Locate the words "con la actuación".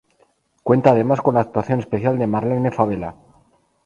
1.21-1.77